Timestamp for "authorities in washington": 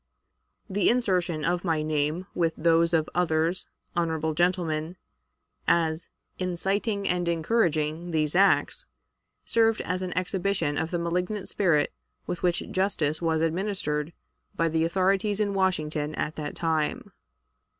14.85-16.15